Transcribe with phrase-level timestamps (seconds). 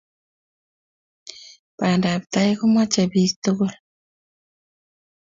[1.77, 3.73] pandab tai komache pik tugul